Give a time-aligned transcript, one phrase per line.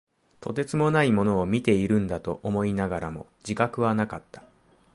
[0.39, 4.41] とてつもないものを見ているんだと思いながらも、自覚はなかった。